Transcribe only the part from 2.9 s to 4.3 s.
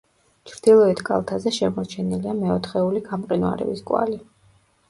გამყინვარების კვალი.